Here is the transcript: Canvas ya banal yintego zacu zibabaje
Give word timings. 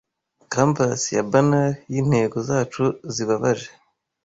Canvas 0.53 1.01
ya 1.15 1.23
banal 1.31 1.71
yintego 1.93 2.37
zacu 2.47 2.85
zibabaje 3.13 3.69